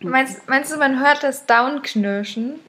[0.00, 2.60] Meinst, meinst du, man hört das Downknirschen?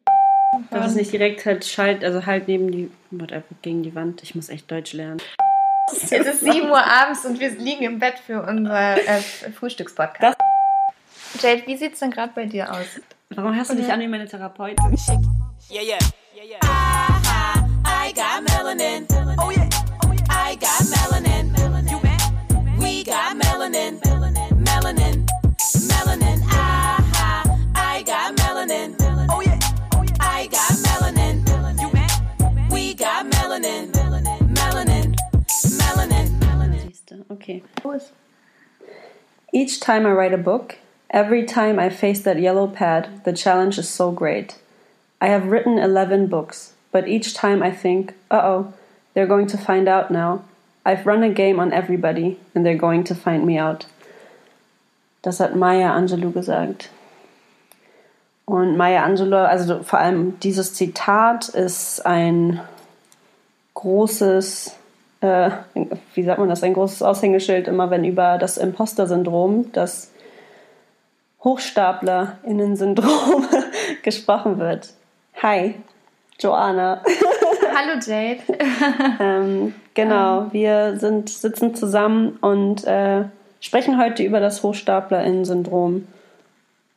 [0.72, 4.24] Dass es nicht direkt halt schallt, also halt neben die, whatever, gegen die Wand.
[4.24, 5.22] Ich muss echt Deutsch lernen.
[5.92, 10.38] Es ist 7 Uhr abends und wir liegen im Bett für unser äh, Frühstückspodcast.
[11.42, 13.00] Jade, wie sieht's denn gerade bei dir aus?
[13.30, 14.78] Warum hast du dich an wie meine Therapeutin?
[15.70, 15.98] Yeah, yeah,
[16.36, 16.60] yeah, yeah.
[16.64, 19.06] I, I got melanin.
[19.38, 19.70] Oh yeah,
[20.06, 20.26] oh yeah.
[20.30, 21.54] I got melanin.
[21.90, 22.00] You?
[22.80, 23.36] We got.
[23.36, 24.00] Melanin,
[39.58, 40.78] Each time I write a book,
[41.10, 44.60] every time I face that yellow pad, the challenge is so great.
[45.20, 48.74] I have written 11 books, but each time I think, uh oh,
[49.16, 50.44] they're going to find out now.
[50.86, 53.88] I've run a game on everybody and they're going to find me out.
[55.24, 56.90] Das hat Maya Angelou gesagt.
[58.46, 62.62] Und Maya Angelou, also vor allem dieses Zitat ist ein
[63.74, 64.76] großes,
[65.28, 65.52] äh,
[66.14, 70.12] wie sagt man das, ein großes Aushängeschild immer, wenn über das Imposter-Syndrom, das
[71.44, 73.48] Hochstaplerinnen-Syndrom
[74.04, 74.94] gesprochen wird.
[75.42, 75.76] Hi,
[76.40, 77.02] Joanna.
[77.76, 78.42] Hallo Jade.
[79.20, 83.26] ähm, genau, wir sind, sitzen zusammen und äh,
[83.60, 86.08] sprechen heute über das Hochstaplerinnen-Syndrom.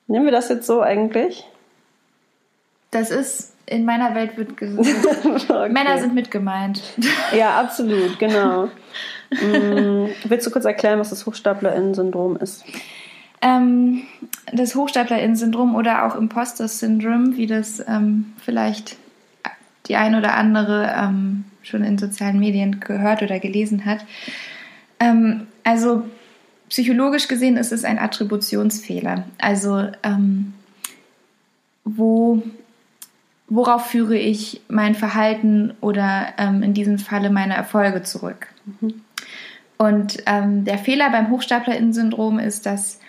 [0.06, 1.47] Nehmen wir das jetzt so eigentlich?
[2.91, 4.87] Das ist, in meiner Welt wird gesagt,
[5.25, 5.69] Okay.
[5.73, 6.83] Männer sind mit gemeint.
[7.37, 8.67] Ja, absolut, genau.
[9.31, 12.65] mm, willst du kurz erklären, was das Hochstaplerinnen-Syndrom ist?
[13.41, 14.03] Ähm,
[14.53, 18.97] das Hochstaplerinnen-Syndrom oder auch Imposter-Syndrom, wie das ähm, vielleicht
[19.87, 24.05] die ein oder andere ähm, schon in sozialen Medien gehört oder gelesen hat.
[24.98, 26.05] Ähm, also
[26.69, 29.25] psychologisch gesehen ist es ein Attributionsfehler.
[29.39, 30.55] Also ähm,
[31.85, 32.43] wo,
[33.51, 38.47] worauf führe ich mein Verhalten oder ähm, in diesem Falle meine Erfolge zurück?
[39.77, 43.01] Und ähm, der Fehler beim Hochstaplerinnen-Syndrom ist, dass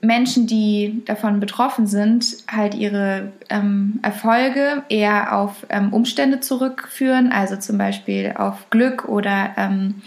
[0.00, 7.56] Menschen, die davon betroffen sind, halt ihre ähm, Erfolge eher auf ähm, Umstände zurückführen, also
[7.56, 10.02] zum Beispiel auf Glück oder ähm,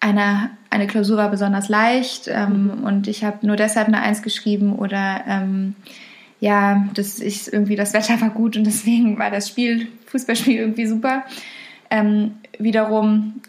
[0.00, 4.74] eine, eine Klausur war besonders leicht ähm, und ich habe nur deshalb eine Eins geschrieben
[4.74, 5.22] oder
[6.42, 10.86] ja, das ist irgendwie das Wetter war gut und deswegen war das Spiel, Fußballspiel irgendwie
[10.86, 11.22] super.
[11.88, 13.40] Ähm, wiederum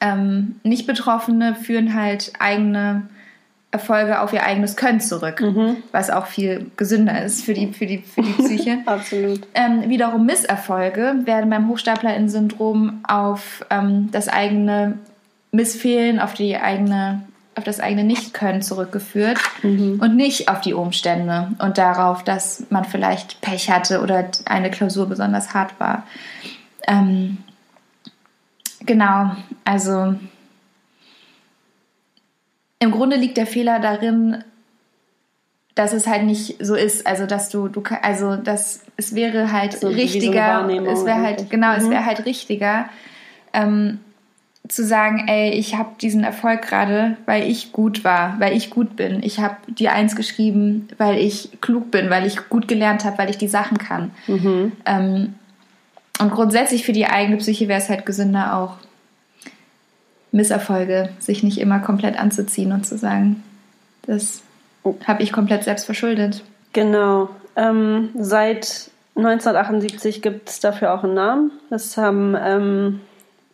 [0.00, 3.02] ähm, Nicht-Betroffene führen halt eigene
[3.70, 5.40] Erfolge auf ihr eigenes Können zurück,
[5.92, 8.78] was auch viel gesünder ist für die, für die, für die Psyche.
[8.86, 9.46] Absolut.
[9.54, 14.98] Ähm, wiederum Misserfolge werden beim Hochstaplerinnen-Syndrom auf ähm, das eigene
[15.52, 17.22] Missfehlen, auf die eigene,
[17.56, 23.40] auf das eigene Nichtkönnen zurückgeführt und nicht auf die Umstände und darauf, dass man vielleicht
[23.40, 26.06] Pech hatte oder eine Klausur besonders hart war.
[26.86, 27.38] Ähm,
[28.84, 29.32] genau,
[29.64, 30.14] also
[32.78, 34.44] im Grunde liegt der Fehler darin,
[35.74, 39.72] dass es halt nicht so ist, also dass du, du also dass es wäre halt
[39.72, 41.90] So so eine richtiger, Wahrnehmung es wäre halt genau, es Mhm.
[41.90, 42.88] wäre halt richtiger,
[43.52, 44.00] ähm,
[44.68, 48.96] zu sagen, ey, ich habe diesen Erfolg gerade, weil ich gut war, weil ich gut
[48.96, 49.22] bin.
[49.22, 53.30] Ich habe die Eins geschrieben, weil ich klug bin, weil ich gut gelernt habe, weil
[53.30, 54.10] ich die Sachen kann.
[54.84, 55.34] Ähm,
[56.18, 58.76] und grundsätzlich für die eigene Psyche wäre es halt gesünder auch
[60.32, 63.42] Misserfolge sich nicht immer komplett anzuziehen und zu sagen,
[64.02, 64.42] das
[65.06, 66.42] habe ich komplett selbst verschuldet.
[66.72, 67.30] Genau.
[67.56, 71.50] Ähm, seit 1978 gibt es dafür auch einen Namen.
[71.70, 73.00] Das haben ähm,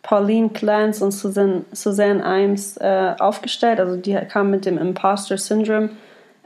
[0.03, 3.79] Pauline Clance und Susan, Suzanne Imes äh, aufgestellt.
[3.79, 5.89] Also die kamen mit dem Imposter Syndrome,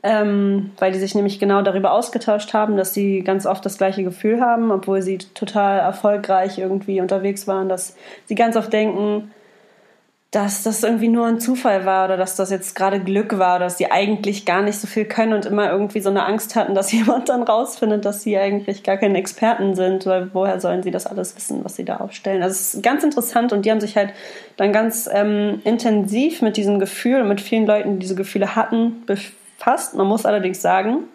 [0.03, 4.03] ähm, weil die sich nämlich genau darüber ausgetauscht haben, dass sie ganz oft das gleiche
[4.03, 7.95] Gefühl haben, obwohl sie total erfolgreich irgendwie unterwegs waren, dass
[8.25, 9.31] sie ganz oft denken,
[10.37, 13.79] dass das irgendwie nur ein Zufall war oder dass das jetzt gerade Glück war dass
[13.79, 16.91] sie eigentlich gar nicht so viel können und immer irgendwie so eine Angst hatten, dass
[16.91, 21.07] jemand dann rausfindet, dass sie eigentlich gar keine Experten sind, weil woher sollen sie das
[21.07, 22.43] alles wissen, was sie da aufstellen.
[22.43, 24.13] Also es ist ganz interessant und die haben sich halt
[24.57, 29.07] dann ganz ähm, intensiv mit diesem Gefühl und mit vielen Leuten, die diese Gefühle hatten,
[29.07, 29.95] befasst.
[29.95, 31.05] Man muss allerdings sagen,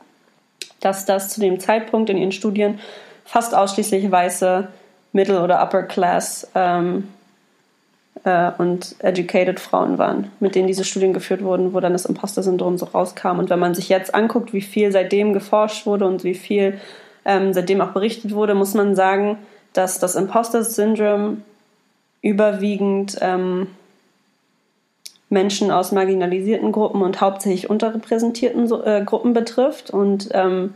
[0.80, 2.80] dass das zu dem Zeitpunkt in ihren Studien
[3.24, 4.66] fast ausschließlich weiße
[5.12, 7.06] Middle- oder Upper-Class ähm,
[8.24, 12.78] äh, und educated Frauen waren, mit denen diese Studien geführt wurden, wo dann das Imposter-Syndrom
[12.78, 13.38] so rauskam.
[13.38, 16.78] Und wenn man sich jetzt anguckt, wie viel seitdem geforscht wurde und wie viel
[17.24, 19.38] ähm, seitdem auch berichtet wurde, muss man sagen,
[19.72, 21.42] dass das Imposter-Syndrom
[22.20, 23.68] überwiegend ähm,
[25.28, 30.74] Menschen aus marginalisierten Gruppen und hauptsächlich unterrepräsentierten äh, Gruppen betrifft und ähm,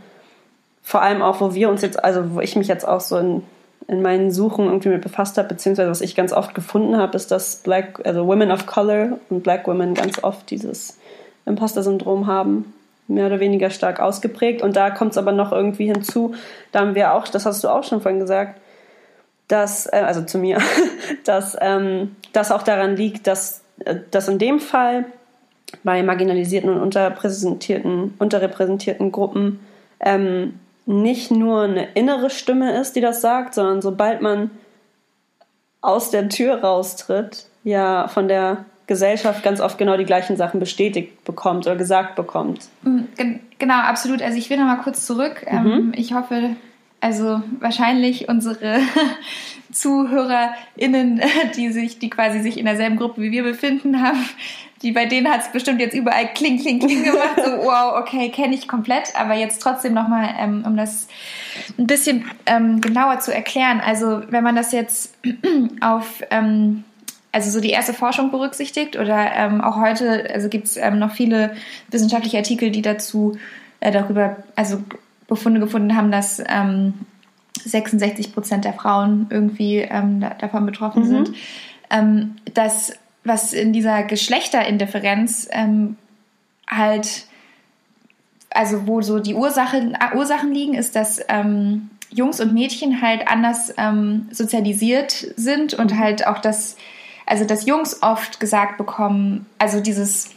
[0.82, 3.42] vor allem auch, wo wir uns jetzt, also wo ich mich jetzt auch so in,
[3.88, 7.30] in meinen Suchen irgendwie mit befasst habe, beziehungsweise was ich ganz oft gefunden habe, ist,
[7.30, 10.98] dass Black, also Women of Color und Black Women ganz oft dieses
[11.44, 12.74] Imposter-Syndrom haben,
[13.06, 14.62] mehr oder weniger stark ausgeprägt.
[14.62, 16.34] Und da kommt es aber noch irgendwie hinzu,
[16.72, 18.60] da haben wir auch, das hast du auch schon vorhin gesagt,
[19.46, 20.58] dass, äh, also zu mir,
[21.24, 25.04] dass ähm, das auch daran liegt, dass äh, dass in dem Fall
[25.82, 29.60] bei marginalisierten und unterrepräsentierten, unterrepräsentierten Gruppen
[30.00, 34.50] ähm, nicht nur eine innere Stimme ist, die das sagt, sondern sobald man
[35.80, 41.24] aus der Tür raustritt, ja von der Gesellschaft ganz oft genau die gleichen Sachen bestätigt
[41.24, 42.68] bekommt oder gesagt bekommt.
[42.82, 43.00] Mm,
[43.58, 44.22] genau, absolut.
[44.22, 45.44] Also ich will noch mal kurz zurück.
[45.46, 45.92] Ähm, mhm.
[45.96, 46.50] Ich hoffe,
[47.00, 48.78] also wahrscheinlich unsere
[49.72, 51.20] ZuhörerInnen,
[51.56, 54.24] die sich, die quasi sich in derselben Gruppe wie wir befinden haben,
[54.86, 57.40] die bei denen hat es bestimmt jetzt überall kling, kling, kling gemacht.
[57.44, 59.16] So, wow, okay, kenne ich komplett.
[59.16, 61.08] Aber jetzt trotzdem nochmal, ähm, um das
[61.76, 63.80] ein bisschen ähm, genauer zu erklären.
[63.84, 65.12] Also, wenn man das jetzt
[65.80, 66.84] auf, ähm,
[67.32, 71.10] also so die erste Forschung berücksichtigt oder ähm, auch heute, also gibt es ähm, noch
[71.10, 71.56] viele
[71.90, 73.36] wissenschaftliche Artikel, die dazu
[73.80, 74.84] äh, darüber, also
[75.26, 76.94] Befunde gefunden haben, dass ähm,
[77.64, 81.08] 66 Prozent der Frauen irgendwie ähm, davon betroffen mhm.
[81.08, 81.32] sind.
[81.90, 82.92] Ähm, dass
[83.26, 85.96] was in dieser Geschlechterindifferenz ähm,
[86.68, 87.26] halt,
[88.50, 93.74] also wo so die Ursachen, Ursachen liegen, ist, dass ähm, Jungs und Mädchen halt anders
[93.76, 95.98] ähm, sozialisiert sind und mhm.
[95.98, 96.76] halt auch das,
[97.26, 100.30] also dass Jungs oft gesagt bekommen, also dieses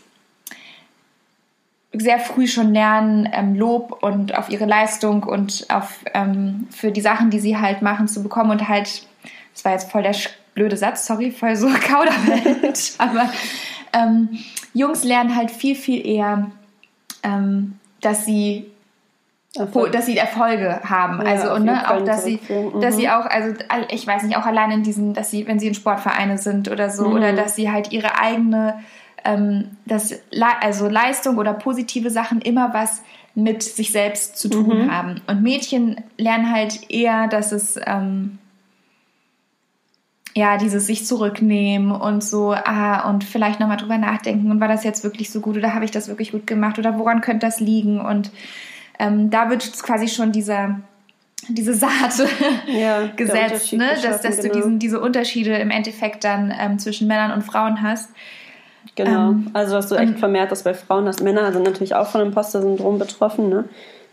[1.91, 7.01] sehr früh schon lernen, ähm, Lob und auf ihre Leistung und auf ähm, für die
[7.01, 9.07] Sachen, die sie halt machen, zu bekommen und halt,
[9.53, 10.13] das war jetzt voll der
[10.53, 13.29] blöde Satz, sorry, voll so Kauderwelt, aber
[13.93, 14.39] ähm,
[14.73, 16.51] Jungs lernen halt viel, viel eher,
[17.23, 18.65] ähm, dass sie
[19.55, 19.91] Erfolg.
[19.91, 21.21] dass sie Erfolge haben.
[21.21, 22.81] Ja, also und ne, auch dass sie, mhm.
[22.81, 23.55] dass sie auch, also
[23.89, 26.89] ich weiß nicht, auch allein in diesen, dass sie, wenn sie in Sportvereine sind oder
[26.89, 27.15] so, mhm.
[27.15, 28.75] oder dass sie halt ihre eigene
[29.25, 30.19] ähm, dass
[30.61, 33.01] also Leistung oder positive Sachen immer was
[33.35, 34.91] mit sich selbst zu tun mhm.
[34.91, 35.21] haben.
[35.27, 38.38] Und Mädchen lernen halt eher, dass es ähm,
[40.35, 44.83] ja dieses sich zurücknehmen und so ah und vielleicht nochmal drüber nachdenken und war das
[44.83, 47.59] jetzt wirklich so gut oder habe ich das wirklich gut gemacht oder woran könnte das
[47.59, 48.31] liegen und
[48.99, 50.79] ähm, da wird quasi schon dieser
[51.47, 52.13] diese Saat
[52.67, 53.89] ja, gesetzt, ne?
[54.03, 54.53] dass, dass genau.
[54.53, 58.09] du diesen, diese Unterschiede im Endeffekt dann ähm, zwischen Männern und Frauen hast.
[58.95, 61.23] Genau, ähm, also dass du echt vermehrt das bei Frauen hast.
[61.23, 63.65] Männer sind natürlich auch von Imposter-Syndrom betroffen, ne?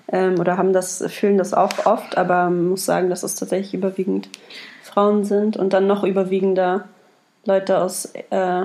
[0.08, 3.74] Ähm, oder haben das, fühlen das auch oft, aber man muss sagen, dass es tatsächlich
[3.74, 4.28] überwiegend
[4.96, 6.88] Frauen sind und dann noch überwiegender
[7.44, 8.62] Leute aus äh,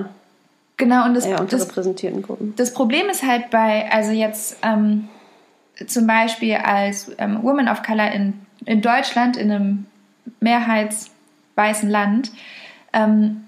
[0.78, 2.54] genau, und das, eher unterrepräsentierten Gruppen.
[2.56, 5.08] Das Problem ist halt bei, also jetzt ähm,
[5.86, 9.86] zum Beispiel als ähm, Woman of Color in, in Deutschland, in einem
[10.40, 12.32] mehrheitsweißen Land,
[12.94, 13.44] ähm,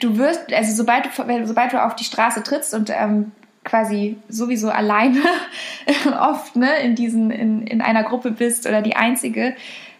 [0.00, 3.30] du wirst, also sobald du, sobald du auf die Straße trittst und ähm,
[3.62, 5.22] quasi sowieso alleine
[6.20, 9.54] oft ne, in, diesen, in, in einer Gruppe bist oder die einzige,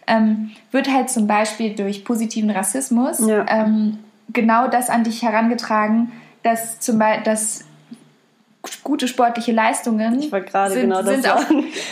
[0.07, 3.45] ähm, wird halt zum Beispiel durch positiven Rassismus ja.
[3.47, 3.99] ähm,
[4.33, 6.11] genau das an dich herangetragen,
[6.43, 7.65] dass zum Beispiel, dass
[8.83, 11.43] gute sportliche Leistungen sind, genau das auch,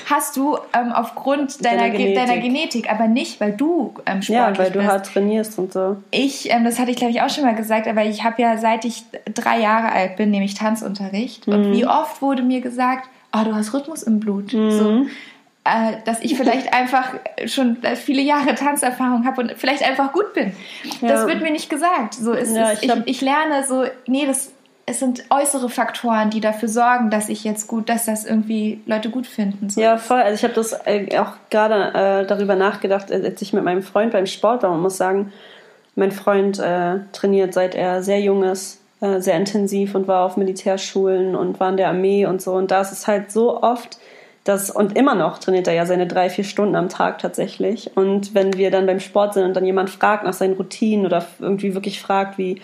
[0.09, 2.15] hast du ähm, aufgrund deiner, deiner, Genetik.
[2.15, 2.91] deiner, Genetik.
[2.91, 4.91] aber nicht, weil du ähm, sportlich Ja, weil du bist.
[4.91, 5.97] hart trainierst und so.
[6.11, 8.57] Ich, ähm, das hatte ich glaube ich auch schon mal gesagt, aber ich habe ja
[8.57, 9.03] seit ich
[9.33, 11.47] drei Jahre alt bin, nehme ich Tanzunterricht.
[11.47, 11.53] Mhm.
[11.53, 14.53] Und wie oft wurde mir gesagt, oh, du hast Rhythmus im Blut.
[14.53, 14.71] Mhm.
[14.71, 15.05] So
[15.65, 17.13] äh, dass ich vielleicht einfach
[17.45, 20.55] schon viele Jahre Tanzerfahrung habe und vielleicht einfach gut bin.
[21.01, 21.09] Ja.
[21.09, 22.13] Das wird mir nicht gesagt.
[22.13, 22.83] So ist ja, es.
[22.83, 24.51] Ich, ich, ich, lerne so, nee, das
[24.87, 29.09] es sind äußere Faktoren, die dafür sorgen, dass ich jetzt gut, dass das irgendwie Leute
[29.09, 29.69] gut finden.
[29.69, 29.81] So.
[29.81, 30.21] Ja, voll.
[30.21, 33.81] Also ich habe das äh, auch gerade äh, darüber nachgedacht, äh, als ich mit meinem
[33.81, 34.69] Freund beim Sport war.
[34.69, 35.33] Man muss sagen,
[35.95, 40.37] mein Freund äh, trainiert seit er sehr jung ist, äh, sehr intensiv und war auf
[40.37, 42.53] Militärschulen und war in der Armee und so.
[42.53, 43.97] Und da ist es halt so oft,
[44.45, 47.97] dass, und immer noch trainiert er ja seine drei, vier Stunden am Tag tatsächlich.
[47.97, 51.25] Und wenn wir dann beim Sport sind und dann jemand fragt nach seinen Routinen oder
[51.39, 52.61] irgendwie wirklich fragt, wie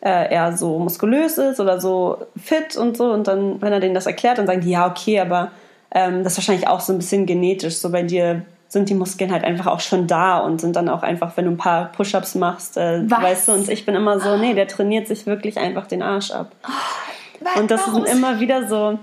[0.00, 3.10] äh, er so muskulös ist oder so fit und so.
[3.10, 5.52] Und dann, wenn er denen das erklärt, dann sagen die, ja, okay, aber
[5.90, 7.76] ähm, das ist wahrscheinlich auch so ein bisschen genetisch.
[7.76, 11.02] So bei dir sind die Muskeln halt einfach auch schon da und sind dann auch
[11.02, 14.36] einfach, wenn du ein paar Push-ups machst, äh, weißt du, und ich bin immer so,
[14.36, 16.52] nee, der trainiert sich wirklich einfach den Arsch ab.
[16.66, 18.98] Oh, und das sind immer wieder so,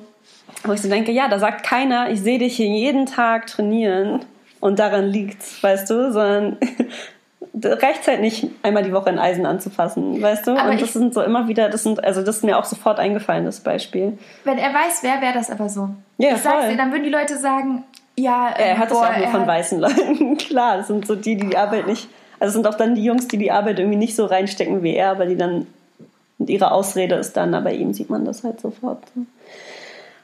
[0.63, 4.19] wo ich so denke, ja, da sagt keiner, ich sehe dich hier jeden Tag trainieren
[4.59, 6.57] und daran liegt's, weißt du, sondern
[7.63, 10.51] reicht halt nicht, einmal die Woche ein Eisen anzufassen, weißt du?
[10.57, 12.99] Aber Und das sind so immer wieder, das sind, also das ist mir auch sofort
[12.99, 14.17] eingefallen, das Beispiel.
[14.43, 15.89] Wenn er weiß, wer wäre das aber so.
[16.17, 17.83] Ja, ich sag's dir, dann würden die Leute sagen,
[18.17, 20.37] ja, Er hat es boah, ja auch nur von hat- weißen Leuten.
[20.37, 22.09] Klar, das sind so die, die die Arbeit nicht.
[22.41, 24.93] Also es sind auch dann die Jungs, die die Arbeit irgendwie nicht so reinstecken wie
[24.95, 25.67] er, aber die dann.
[26.37, 29.03] Und ihre Ausrede ist dann, aber ihm sieht man das halt sofort.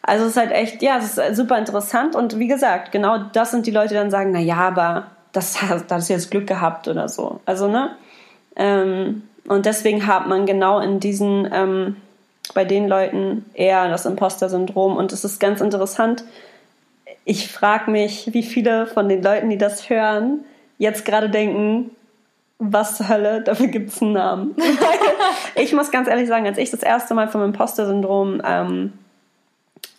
[0.05, 0.11] So.
[0.11, 3.51] Also es ist halt echt, ja, es ist super interessant und wie gesagt, genau das
[3.51, 6.31] sind die Leute, die dann sagen, na ja, aber das, hat- das hast du jetzt
[6.31, 7.39] Glück gehabt oder so.
[7.45, 7.91] Also, ne?
[8.55, 11.97] Ähm, und deswegen hat man genau in diesen, ähm,
[12.53, 16.23] bei den Leuten eher das Imposter-Syndrom und es ist ganz interessant,
[17.25, 20.45] ich frage mich, wie viele von den Leuten, die das hören,
[20.77, 21.89] jetzt gerade denken,
[22.59, 24.55] was zur Hölle, dafür gibt es einen Namen.
[25.55, 28.93] ich muss ganz ehrlich sagen, als ich das erste Mal vom Imposter-Syndrom, ähm,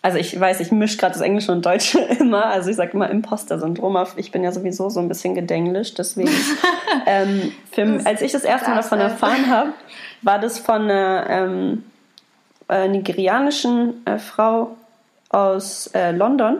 [0.07, 3.09] also ich weiß, ich mische gerade das Englische und Deutsche immer, also ich sage immer
[3.09, 6.29] Imposter-Syndrom, ich bin ja sowieso so ein bisschen gedenglischt, deswegen,
[7.05, 9.73] ähm, für, als ich das erste Mal davon erfahren habe,
[10.21, 11.83] war das von einer ähm,
[12.69, 14.77] äh, nigerianischen äh, Frau
[15.27, 16.59] aus äh, London,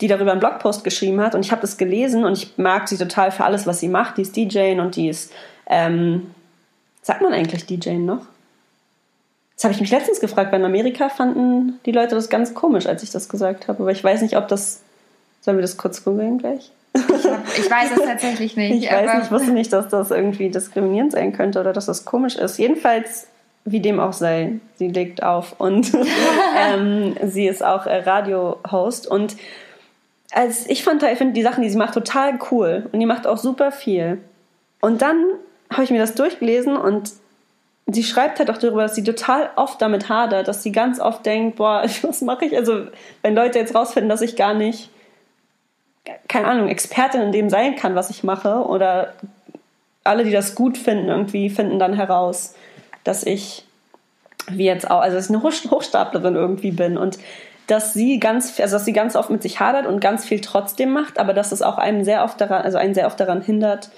[0.00, 1.34] die darüber einen Blogpost geschrieben hat.
[1.34, 4.18] Und ich habe das gelesen und ich mag sie total für alles, was sie macht.
[4.18, 5.32] Die ist DJ und die ist,
[5.66, 6.30] ähm,
[7.02, 8.24] sagt man eigentlich DJ noch?
[9.56, 12.86] Das habe ich mich letztens gefragt, weil in Amerika fanden die Leute das ganz komisch,
[12.86, 13.82] als ich das gesagt habe.
[13.82, 14.80] Aber ich weiß nicht, ob das.
[15.40, 16.72] Sollen wir das kurz googeln gleich?
[16.94, 18.84] Ich weiß es tatsächlich nicht.
[18.84, 22.04] Ich weiß nicht, ich wusste nicht, dass das irgendwie diskriminierend sein könnte oder dass das
[22.04, 22.58] komisch ist.
[22.58, 23.26] Jedenfalls,
[23.64, 25.92] wie dem auch sei, sie legt auf und
[26.56, 29.06] ähm, sie ist auch äh, Radio-Host.
[29.06, 29.36] Und
[30.32, 33.26] als ich fand, ich finde die Sachen, die sie macht, total cool und die macht
[33.26, 34.18] auch super viel.
[34.80, 35.24] Und dann
[35.70, 37.10] habe ich mir das durchgelesen und
[37.86, 41.24] sie schreibt halt auch darüber, dass sie total oft damit hadert, dass sie ganz oft
[41.26, 42.56] denkt, boah, was mache ich?
[42.56, 42.86] Also,
[43.22, 44.90] wenn Leute jetzt rausfinden, dass ich gar nicht
[46.28, 48.66] keine Ahnung, Expertin in dem sein kann, was ich mache.
[48.66, 49.14] Oder
[50.02, 52.54] alle, die das gut finden, irgendwie finden dann heraus,
[53.04, 53.64] dass ich,
[54.48, 56.98] wie jetzt auch, also dass ich eine Hoch- Hochstaplerin irgendwie bin.
[56.98, 57.18] Und
[57.66, 60.92] dass sie ganz, also dass sie ganz oft mit sich hadert und ganz viel trotzdem
[60.92, 63.90] macht, aber dass es auch einem sehr oft daran, also einen sehr oft daran hindert,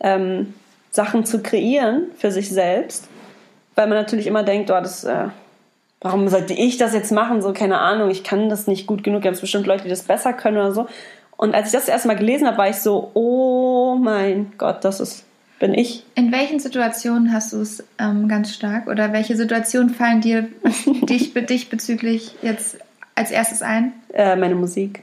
[0.00, 0.54] ähm,
[0.90, 3.08] Sachen zu kreieren für sich selbst.
[3.74, 5.28] Weil man natürlich immer denkt, oh, das, äh,
[6.00, 7.42] warum sollte ich das jetzt machen?
[7.42, 9.22] So, keine Ahnung, ich kann das nicht gut genug.
[9.22, 10.86] Gibt es bestimmt Leute, die das besser können oder so.
[11.36, 15.00] Und als ich das erste Mal gelesen habe, war ich so, oh mein Gott, das
[15.00, 15.24] ist,
[15.58, 16.04] bin ich.
[16.14, 18.86] In welchen Situationen hast du es ähm, ganz stark?
[18.86, 20.48] Oder welche Situationen fallen dir
[21.08, 22.78] dich, dich bezüglich jetzt
[23.14, 23.92] als erstes ein?
[24.12, 25.02] Äh, meine Musik.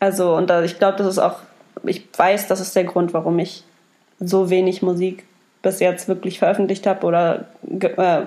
[0.00, 1.38] Also, und da, ich glaube, das ist auch,
[1.84, 3.64] ich weiß, das ist der Grund, warum ich
[4.20, 5.24] so wenig Musik
[5.64, 8.26] bis jetzt wirklich veröffentlicht habe oder ge äh,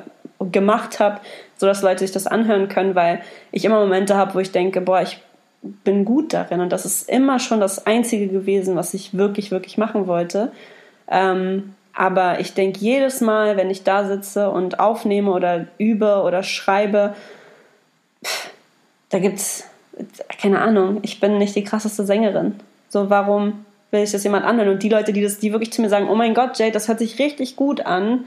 [0.52, 1.20] gemacht habe,
[1.56, 5.02] sodass Leute sich das anhören können, weil ich immer Momente habe, wo ich denke, boah,
[5.02, 5.20] ich
[5.62, 9.78] bin gut darin und das ist immer schon das Einzige gewesen, was ich wirklich, wirklich
[9.78, 10.52] machen wollte.
[11.10, 16.44] Ähm, aber ich denke jedes Mal, wenn ich da sitze und aufnehme oder übe oder
[16.44, 17.16] schreibe,
[18.24, 18.52] pff,
[19.10, 19.64] da gibt's
[20.40, 22.60] keine Ahnung, ich bin nicht die krasseste Sängerin.
[22.90, 24.70] So, warum will ich das jemand anhören?
[24.70, 26.88] Und die Leute, die das, die wirklich zu mir sagen, oh mein Gott, Jade, das
[26.88, 28.26] hört sich richtig gut an.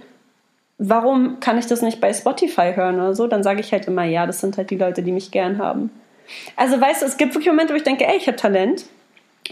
[0.78, 3.26] Warum kann ich das nicht bei Spotify hören oder so?
[3.26, 5.90] Dann sage ich halt immer, ja, das sind halt die Leute, die mich gern haben.
[6.56, 8.86] Also weißt du, es gibt wirklich Momente, wo ich denke, ey, ich habe Talent.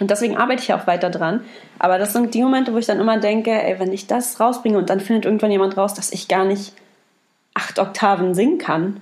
[0.00, 1.43] Und deswegen arbeite ich auch weiter dran.
[1.79, 4.79] Aber das sind die Momente, wo ich dann immer denke, ey, wenn ich das rausbringe
[4.79, 6.73] und dann findet irgendwann jemand raus, dass ich gar nicht
[7.55, 9.00] acht Oktaven singen kann.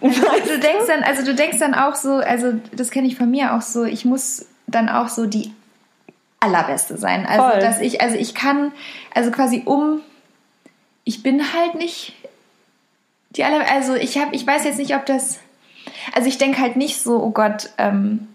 [0.00, 3.30] Also, du denkst dann, also du denkst dann auch so, also das kenne ich von
[3.30, 5.52] mir auch so, ich muss dann auch so die
[6.46, 7.26] allerbeste sein.
[7.26, 7.60] Also Voll.
[7.60, 8.72] dass ich, also ich kann,
[9.14, 10.00] also quasi um,
[11.04, 12.14] ich bin halt nicht
[13.30, 15.38] die aller, also ich habe, ich weiß jetzt nicht, ob das,
[16.14, 18.28] also ich denke halt nicht so, oh Gott, ähm,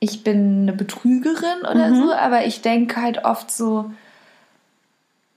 [0.00, 1.96] ich bin eine Betrügerin oder Mhm.
[1.96, 3.90] so, aber ich denke halt oft so,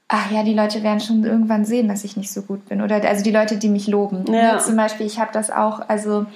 [0.08, 2.80] ach ja, die Leute werden schon irgendwann sehen, dass ich nicht so gut bin.
[2.80, 4.24] Oder also die Leute, die mich loben.
[4.32, 4.58] Ja.
[4.58, 6.26] Zum Beispiel, ich habe das auch, also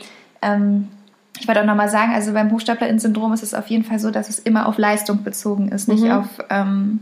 [0.42, 0.88] ähm,
[1.42, 4.28] ich wollte auch nochmal sagen, also beim Hochstaplerin-Syndrom ist es auf jeden Fall so, dass
[4.28, 6.10] es immer auf Leistung bezogen ist, nicht Mhm.
[6.12, 7.00] auf ähm,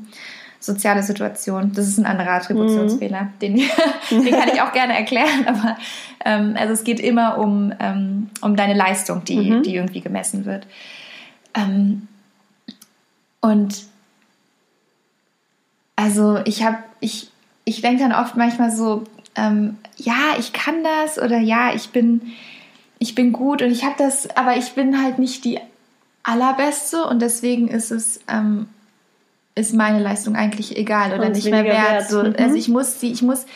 [0.60, 1.72] soziale Situation.
[1.74, 3.56] Das ist ein anderer Attributionsfehler, den,
[4.10, 5.76] den kann ich auch gerne erklären, aber
[6.24, 9.62] ähm, also es geht immer um, ähm, um deine Leistung, die, Mhm.
[9.62, 10.66] die irgendwie gemessen wird.
[11.54, 12.08] Ähm,
[13.42, 13.84] und
[15.96, 17.30] also ich habe, ich,
[17.66, 19.04] ich denke dann oft manchmal so,
[19.36, 22.22] ähm, ja, ich kann das oder ja, ich bin,
[23.00, 25.58] ich bin gut und ich habe das, aber ich bin halt nicht die
[26.22, 28.68] allerbeste und deswegen ist es, ähm,
[29.56, 31.92] ist meine Leistung eigentlich egal oder Und nicht mehr wert.
[31.92, 32.08] wert.
[32.10, 32.34] So, Mhm.
[32.38, 33.46] Also ich muss sie, ich muss,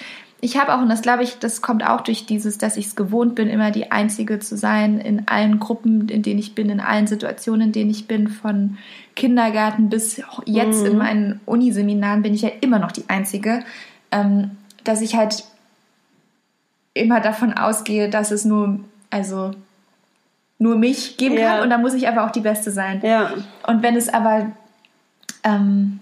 [0.41, 2.97] ich habe auch, und das glaube ich, das kommt auch durch dieses, dass ich es
[2.97, 6.81] gewohnt bin, immer die Einzige zu sein in allen Gruppen, in denen ich bin, in
[6.81, 8.77] allen Situationen, in denen ich bin, von
[9.15, 10.87] Kindergarten bis jetzt Mhm.
[10.87, 13.63] in meinen Uniseminaren bin ich ja immer noch die Einzige,
[14.11, 14.53] ähm,
[14.85, 15.45] dass ich halt
[16.95, 18.81] immer davon ausgehe, dass es nur,
[19.15, 19.53] also
[20.59, 21.55] nur mich geben Ja.
[21.55, 23.01] kann und da muss ich aber auch die Beste sein.
[23.03, 23.33] Ja.
[23.67, 24.51] Und wenn es aber
[25.45, 26.01] ähm,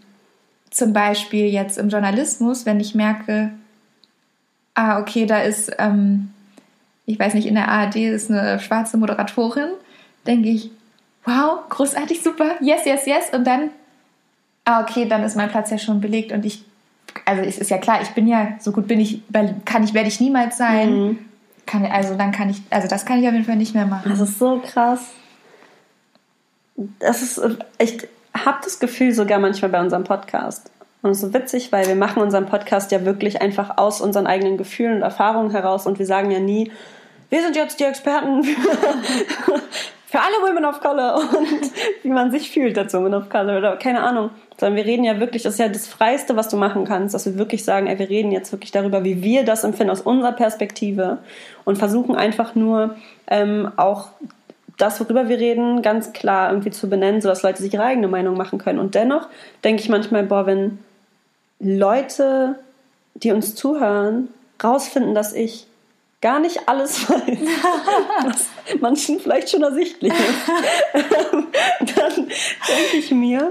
[0.71, 3.51] zum Beispiel jetzt im Journalismus, wenn ich merke,
[4.75, 6.31] ah, okay, da ist, ähm,
[7.05, 9.69] ich weiß nicht, in der ARD ist eine schwarze Moderatorin,
[10.27, 10.71] denke ich,
[11.25, 13.31] wow, großartig, super, yes, yes, yes.
[13.33, 13.71] Und dann,
[14.65, 16.65] ah, okay, dann ist mein Platz ja schon belegt und ich,
[17.27, 19.21] also es ist ja klar, ich bin ja, so gut bin ich,
[19.67, 20.91] kann ich, werde ich niemals sein.
[20.95, 21.19] Mhm.
[21.67, 24.11] Kann, also dann kann ich, also das kann ich auf jeden Fall nicht mehr machen.
[24.11, 25.11] Das ist so krass.
[26.99, 27.41] Das ist,
[27.79, 30.71] ich habe das Gefühl sogar manchmal bei unserem Podcast.
[31.03, 34.27] Und es ist so witzig, weil wir machen unseren Podcast ja wirklich einfach aus unseren
[34.27, 36.71] eigenen Gefühlen und Erfahrungen heraus und wir sagen ja nie,
[37.29, 38.45] wir sind jetzt die Experten
[40.13, 41.71] für, alle Women of Color und
[42.03, 44.31] wie man sich fühlt als Women of Color oder keine Ahnung.
[44.59, 47.27] Sondern wir reden ja wirklich, das ist ja das Freiste, was du machen kannst, dass
[47.27, 50.33] wir wirklich sagen, ey, wir reden jetzt wirklich darüber, wie wir das empfinden aus unserer
[50.33, 51.19] Perspektive
[51.65, 52.95] und versuchen einfach nur
[53.27, 54.09] ähm, auch
[54.79, 58.37] das, worüber wir reden, ganz klar irgendwie zu benennen, sodass Leute sich ihre eigene Meinung
[58.37, 58.79] machen können.
[58.79, 59.29] Und dennoch
[59.65, 60.79] denke ich manchmal, boah, wenn
[61.59, 62.57] Leute,
[63.15, 64.29] die uns zuhören,
[64.63, 65.67] rausfinden, dass ich
[66.23, 67.39] gar nicht alles weiß,
[68.25, 68.49] was
[68.81, 70.49] manchen vielleicht schon ersichtlich ist,
[71.97, 73.51] dann denke ich mir,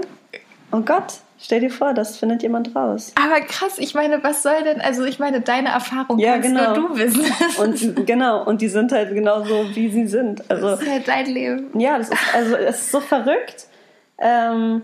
[0.72, 3.12] oh Gott, stell dir vor, das findet jemand raus.
[3.22, 6.74] Aber krass, ich meine, was soll denn, also ich meine, deine Erfahrung Ja, kannst genau.
[6.74, 7.24] nur du wissen.
[7.58, 10.50] Und genau, und die sind halt genauso, wie sie sind.
[10.50, 11.78] Also das ist halt dein Leben.
[11.78, 13.66] Ja, das ist, also, es ist so verrückt.
[14.18, 14.82] Ähm,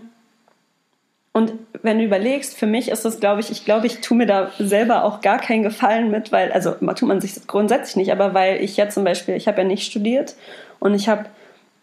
[1.31, 4.25] und wenn du überlegst, für mich ist das, glaube ich, ich glaube, ich tue mir
[4.25, 8.33] da selber auch gar keinen Gefallen mit, weil, also tut man sich grundsätzlich nicht, aber
[8.33, 10.35] weil ich ja zum Beispiel, ich habe ja nicht studiert
[10.79, 11.25] und ich habe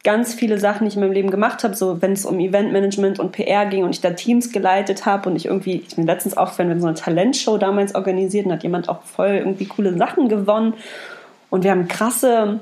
[0.03, 3.19] ganz viele Sachen, die ich in meinem Leben gemacht habe, so wenn es um Eventmanagement
[3.19, 6.37] und PR ging und ich da Teams geleitet habe und ich irgendwie, ich bin letztens
[6.37, 9.97] aufgefallen, wir haben so eine Talentshow damals organisiert und hat jemand auch voll irgendwie coole
[9.97, 10.75] Sachen gewonnen.
[11.51, 12.61] Und wir haben krasse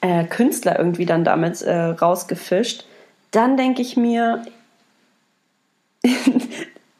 [0.00, 2.84] äh, Künstler irgendwie dann damit äh, rausgefischt,
[3.30, 4.42] dann denke ich mir,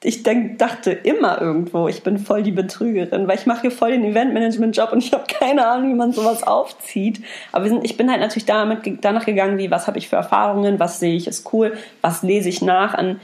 [0.03, 3.91] ich denk, dachte immer irgendwo, ich bin voll die Betrügerin, weil ich mache hier voll
[3.91, 7.23] den Eventmanagement-Job und ich habe keine Ahnung, wie man sowas aufzieht.
[7.51, 10.79] Aber sind, ich bin halt natürlich damit, danach gegangen, wie, was habe ich für Erfahrungen,
[10.79, 13.21] was sehe ich, ist cool, was lese ich nach an,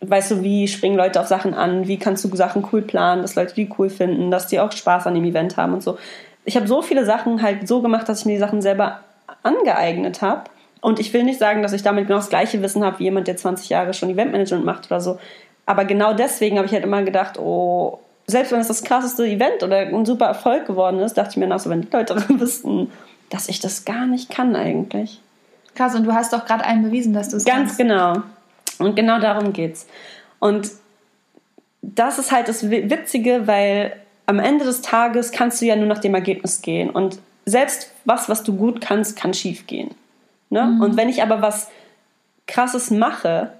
[0.00, 3.34] weißt du, wie springen Leute auf Sachen an, wie kannst du Sachen cool planen, dass
[3.34, 5.98] Leute die cool finden, dass die auch Spaß an dem Event haben und so.
[6.44, 9.00] Ich habe so viele Sachen halt so gemacht, dass ich mir die Sachen selber
[9.42, 10.44] angeeignet habe.
[10.80, 13.26] Und ich will nicht sagen, dass ich damit genau das gleiche Wissen habe wie jemand,
[13.28, 15.18] der 20 Jahre schon Eventmanagement macht oder so.
[15.64, 19.62] Aber genau deswegen habe ich halt immer gedacht, oh, selbst wenn es das krasseste Event
[19.62, 22.90] oder ein super Erfolg geworden ist, dachte ich mir nach so, wenn die Leute wüssten,
[23.30, 25.20] dass ich das gar nicht kann eigentlich.
[25.74, 27.78] Krass, und du hast doch gerade einem bewiesen, dass du es Ganz kannst.
[27.78, 28.22] genau.
[28.78, 29.86] Und genau darum geht's.
[30.38, 30.70] Und
[31.82, 33.94] das ist halt das Wi- Witzige, weil
[34.26, 36.90] am Ende des Tages kannst du ja nur nach dem Ergebnis gehen.
[36.90, 39.90] Und selbst was, was du gut kannst, kann schief gehen.
[40.50, 40.78] Ne?
[40.80, 41.68] Und wenn ich aber was
[42.46, 43.50] Krasses mache,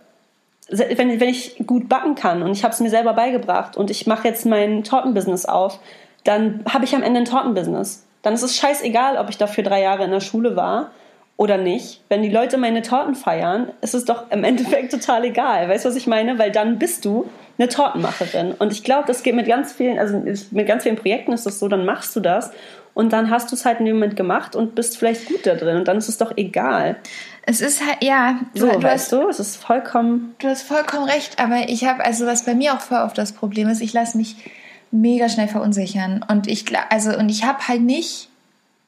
[0.68, 4.06] wenn, wenn ich gut backen kann und ich habe es mir selber beigebracht und ich
[4.06, 5.78] mache jetzt mein Tortenbusiness auf,
[6.24, 8.04] dann habe ich am Ende ein Tortenbusiness.
[8.22, 10.90] Dann ist es scheißegal, ob ich dafür drei Jahre in der Schule war
[11.36, 12.00] oder nicht.
[12.08, 15.68] Wenn die Leute meine Torten feiern, ist es doch im Endeffekt total egal.
[15.68, 16.38] Weißt du, was ich meine?
[16.38, 18.52] Weil dann bist du eine Tortenmacherin.
[18.52, 21.58] Und ich glaube, das geht mit ganz vielen, also mit ganz vielen Projekten ist das
[21.58, 22.50] so, dann machst du das
[22.96, 25.54] und dann hast du es halt in dem Moment gemacht und bist vielleicht gut da
[25.54, 26.96] drin und dann ist es doch egal.
[27.42, 30.62] Es ist halt, ja, du, So, du, weißt hast, du, es ist vollkommen du hast
[30.62, 33.82] vollkommen recht, aber ich habe, also was bei mir auch voll oft das Problem ist,
[33.82, 34.36] ich lasse mich
[34.90, 36.24] mega schnell verunsichern.
[36.26, 38.30] Und ich, also, und ich habe halt nicht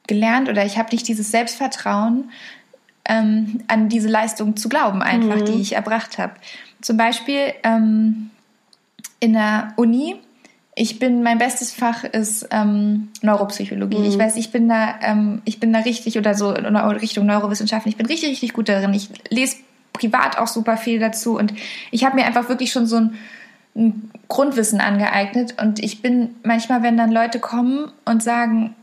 [0.07, 2.31] gelernt oder ich habe nicht dieses Selbstvertrauen,
[3.05, 6.33] ähm, an diese Leistung zu glauben, einfach, die ich erbracht habe.
[6.81, 8.31] Zum Beispiel ähm,
[9.19, 10.19] in der Uni,
[10.79, 14.07] ich bin, mein bestes Fach ist ähm, Neuropsychologie.
[14.07, 17.89] Ich weiß, ich bin da, ähm, ich bin da richtig oder so in Richtung Neurowissenschaften.
[17.89, 18.93] Ich bin richtig, richtig gut darin.
[18.93, 19.57] Ich lese
[19.91, 21.53] privat auch super viel dazu und
[21.91, 23.15] ich habe mir einfach wirklich schon so ein,
[23.75, 28.73] ein Grundwissen angeeignet und ich bin manchmal, wenn dann Leute kommen und sagen,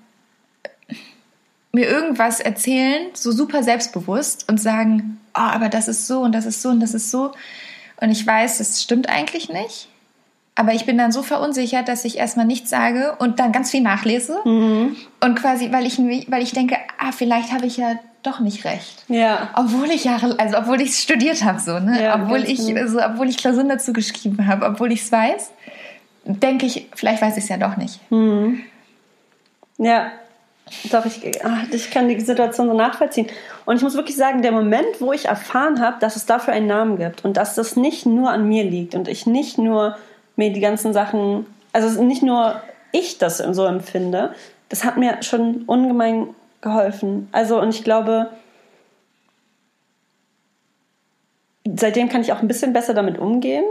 [1.73, 6.45] mir irgendwas erzählen, so super selbstbewusst und sagen, oh, aber das ist so und das
[6.45, 7.33] ist so und das ist so.
[8.03, 9.89] Und ich weiß, das stimmt eigentlich nicht.
[10.59, 13.83] Aber ich bin dann so verunsichert, dass ich erstmal nichts sage und dann ganz viel
[13.83, 14.41] nachlese.
[15.21, 19.05] Und quasi, weil ich, weil ich denke, ah, vielleicht habe ich ja doch nicht recht.
[19.09, 19.51] Ja.
[19.55, 22.03] Obwohl ich Jahre, also obwohl ich es studiert habe, so, ne?
[22.03, 25.53] Ja, obwohl ich, also, obwohl ich Klausuren dazu geschrieben habe, obwohl ich es weiß.
[26.25, 28.01] denke ich, vielleicht weiß ich es ja doch nicht.
[29.79, 30.11] Ja,
[30.91, 33.29] doch, ich, ach, ich kann die Situation so nachvollziehen.
[33.67, 36.67] Und ich muss wirklich sagen, der Moment, wo ich erfahren habe, dass es dafür einen
[36.67, 39.97] Namen gibt und dass das nicht nur an mir liegt und ich nicht nur
[40.37, 42.61] mir die ganzen Sachen, also nicht nur
[42.93, 44.35] ich das so empfinde,
[44.69, 46.29] das hat mir schon ungemein
[46.61, 47.29] geholfen.
[47.33, 48.31] Also, und ich glaube,
[51.75, 53.65] seitdem kann ich auch ein bisschen besser damit umgehen,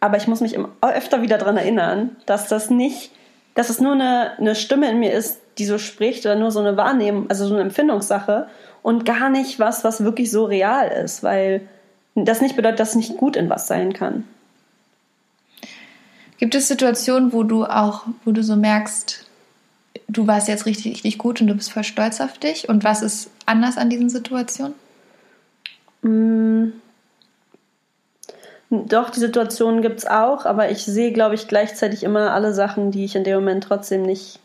[0.00, 3.10] aber ich muss mich öfter wieder daran erinnern, dass das nicht,
[3.54, 6.60] dass es nur eine, eine Stimme in mir ist, die so spricht oder nur so
[6.60, 8.46] eine Wahrnehmung, also so eine Empfindungssache
[8.82, 11.62] und gar nicht was, was wirklich so real ist, weil
[12.14, 14.24] das nicht bedeutet, dass es nicht gut in was sein kann.
[16.38, 19.26] Gibt es Situationen, wo du auch, wo du so merkst,
[20.08, 22.68] du warst jetzt richtig, richtig gut und du bist voll stolz auf dich?
[22.68, 24.74] Und was ist anders an diesen Situationen?
[26.02, 26.72] Mm.
[28.70, 32.90] Doch, die Situationen gibt es auch, aber ich sehe, glaube ich, gleichzeitig immer alle Sachen,
[32.90, 34.40] die ich in dem Moment trotzdem nicht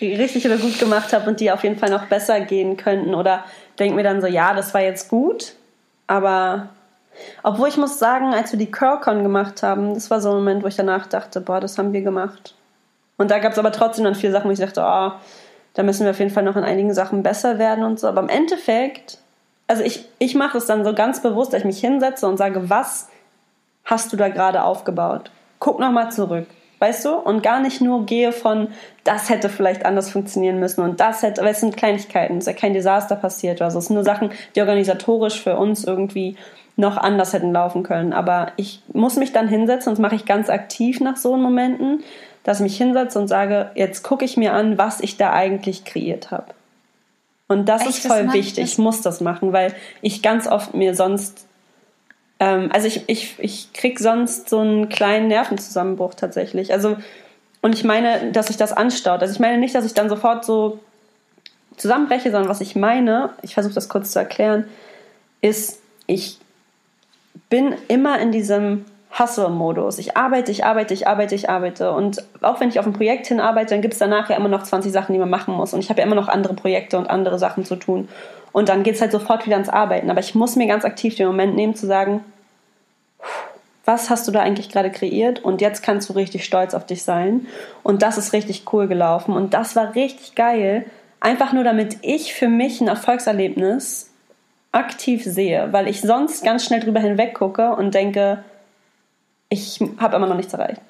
[0.00, 3.14] richtig oder gut gemacht habe und die auf jeden Fall noch besser gehen könnten.
[3.14, 3.44] Oder
[3.78, 5.54] denke mir dann so, ja, das war jetzt gut,
[6.08, 6.70] aber
[7.42, 10.62] obwohl ich muss sagen, als wir die Curlcon gemacht haben, das war so ein Moment,
[10.62, 12.54] wo ich danach dachte, boah, das haben wir gemacht.
[13.18, 15.12] Und da gab es aber trotzdem dann viele Sachen, wo ich dachte, oh,
[15.74, 18.08] da müssen wir auf jeden Fall noch in einigen Sachen besser werden und so.
[18.08, 19.18] Aber im Endeffekt
[19.70, 22.68] also ich, ich mache es dann so ganz bewusst, dass ich mich hinsetze und sage,
[22.68, 23.08] was
[23.84, 25.30] hast du da gerade aufgebaut?
[25.60, 26.48] Guck nochmal zurück,
[26.80, 27.14] weißt du?
[27.14, 28.66] Und gar nicht nur gehe von,
[29.04, 32.52] das hätte vielleicht anders funktionieren müssen und das hätte, weil es sind Kleinigkeiten, es ist
[32.52, 33.78] ja kein Desaster passiert oder so.
[33.78, 36.36] Es sind nur Sachen, die organisatorisch für uns irgendwie
[36.76, 38.12] noch anders hätten laufen können.
[38.12, 42.02] Aber ich muss mich dann hinsetzen und das mache ich ganz aktiv nach so Momenten,
[42.44, 45.84] dass ich mich hinsetze und sage, jetzt gucke ich mir an, was ich da eigentlich
[45.84, 46.46] kreiert habe.
[47.48, 48.64] Und das Echt, ist voll das wichtig.
[48.64, 51.46] Ich muss das machen, weil ich ganz oft mir sonst,
[52.38, 56.72] ähm, also ich, ich, ich krieg sonst so einen kleinen Nervenzusammenbruch tatsächlich.
[56.72, 56.96] Also,
[57.60, 59.20] und ich meine, dass sich das anstaut.
[59.20, 60.78] Also ich meine nicht, dass ich dann sofort so
[61.76, 64.66] zusammenbreche, sondern was ich meine, ich versuche das kurz zu erklären,
[65.40, 66.38] ist, ich
[67.48, 68.84] bin immer in diesem
[69.18, 69.98] Hustle-Modus.
[69.98, 71.92] Ich arbeite, ich arbeite, ich arbeite, ich arbeite.
[71.92, 74.62] Und auch wenn ich auf ein Projekt hinarbeite, dann gibt es danach ja immer noch
[74.62, 75.74] 20 Sachen, die man machen muss.
[75.74, 78.08] Und ich habe ja immer noch andere Projekte und andere Sachen zu tun.
[78.52, 80.10] Und dann geht es halt sofort wieder ans Arbeiten.
[80.10, 82.24] Aber ich muss mir ganz aktiv den Moment nehmen, zu sagen,
[83.84, 85.42] was hast du da eigentlich gerade kreiert?
[85.42, 87.46] Und jetzt kannst du richtig stolz auf dich sein.
[87.82, 89.34] Und das ist richtig cool gelaufen.
[89.34, 90.86] Und das war richtig geil.
[91.18, 94.09] Einfach nur, damit ich für mich ein Erfolgserlebnis
[94.72, 95.72] aktiv sehe.
[95.72, 98.44] Weil ich sonst ganz schnell drüber hinweg gucke und denke,
[99.48, 100.80] ich habe immer noch nichts erreicht.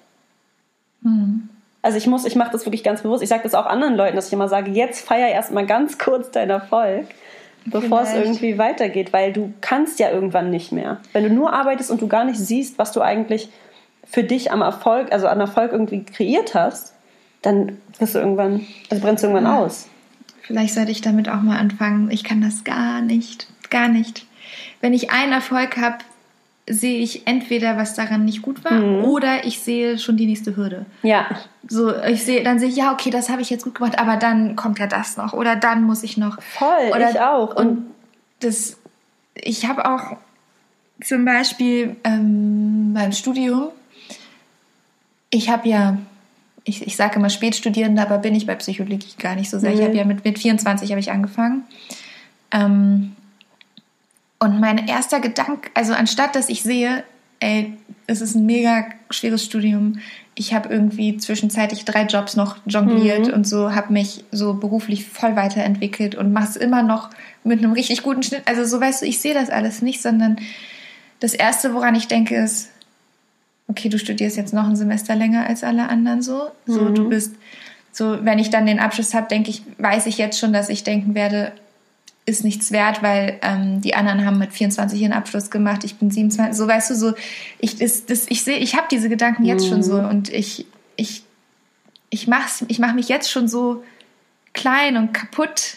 [1.03, 1.49] Mhm.
[1.83, 3.23] Also ich muss, ich mache das wirklich ganz bewusst.
[3.23, 6.31] Ich sage das auch anderen Leuten, dass ich immer sage, jetzt feier erstmal ganz kurz
[6.31, 7.07] deinen Erfolg,
[7.65, 8.17] bevor Vielleicht.
[8.17, 10.99] es irgendwie weitergeht, weil du kannst ja irgendwann nicht mehr.
[11.13, 13.49] Wenn du nur arbeitest und du gar nicht siehst, was du eigentlich
[14.05, 16.93] für dich am Erfolg, also an Erfolg irgendwie kreiert hast,
[17.43, 19.59] dann wirst du irgendwann, also brennst du irgendwann ja.
[19.59, 19.89] aus.
[20.43, 22.11] Vielleicht sollte ich damit auch mal anfangen.
[22.11, 24.27] Ich kann das gar nicht, gar nicht.
[24.81, 25.99] Wenn ich einen Erfolg habe,
[26.69, 29.05] sehe ich entweder, was daran nicht gut war, mhm.
[29.05, 30.87] oder ich sehe schon die nächste Hürde.
[31.03, 31.27] Ja.
[31.67, 34.17] So, ich sehe, dann sehe ich, ja, okay, das habe ich jetzt gut gemacht, aber
[34.17, 36.41] dann kommt ja das noch, oder dann muss ich noch.
[36.41, 37.57] Voll, oder, ich auch.
[37.57, 37.87] Und, und
[38.41, 38.79] das,
[39.35, 40.17] ich habe auch
[41.03, 43.71] zum Beispiel ähm, beim Studium,
[45.31, 45.99] ich habe ja,
[46.65, 49.71] ich, ich sage immer Spätstudierende, aber bin ich bei Psychologie gar nicht so sehr.
[49.71, 49.77] Mhm.
[49.77, 51.65] Ich habe ja mit, mit 24 habe ich angefangen.
[52.53, 53.17] Ähm,
[54.41, 57.05] und mein erster Gedanke, also anstatt dass ich sehe,
[57.39, 57.75] ey,
[58.07, 60.01] es ist ein mega schweres Studium,
[60.35, 63.35] ich habe irgendwie zwischenzeitlich drei Jobs noch jongliert mhm.
[63.35, 67.11] und so, habe mich so beruflich voll weiterentwickelt und mache es immer noch
[67.45, 68.43] mit einem richtig guten Schnitt.
[68.47, 70.39] Also so weißt du, ich sehe das alles nicht, sondern
[71.21, 72.71] das Erste, woran ich denke, ist,
[73.69, 76.51] okay, du studierst jetzt noch ein Semester länger als alle anderen so.
[76.67, 76.95] So, mhm.
[76.95, 77.35] du bist,
[77.93, 80.85] so, wenn ich dann den Abschluss habe, denke ich, weiß ich jetzt schon, dass ich
[80.85, 81.53] denken werde,
[82.27, 86.11] ist nichts wert, weil ähm, die anderen haben mit 24 ihren Abschluss gemacht, ich bin
[86.11, 86.57] 27.
[86.57, 87.15] So weißt du, so
[87.59, 89.69] ich das, ich sehe, ich habe diese Gedanken jetzt mhm.
[89.69, 90.09] schon so mhm.
[90.09, 91.25] und ich ich
[92.11, 93.83] ich mach's, ich mache mich jetzt schon so
[94.53, 95.77] klein und kaputt,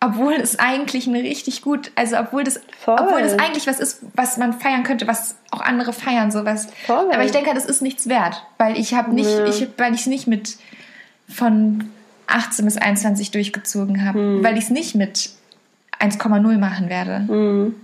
[0.00, 2.96] obwohl es eigentlich eine richtig gut, also obwohl das, Voll.
[2.98, 6.68] obwohl das eigentlich was ist, was man feiern könnte, was auch andere feiern, sowas.
[6.86, 7.10] Voll.
[7.12, 9.46] Aber ich denke, das ist nichts wert, weil ich habe nicht, ja.
[9.46, 10.56] ich, weil ich es nicht mit
[11.28, 11.90] von
[12.26, 14.44] 18 bis 21 durchgezogen habe, hm.
[14.44, 15.30] weil ich es nicht mit
[16.02, 17.20] 1,0 machen werde.
[17.32, 17.74] Mhm.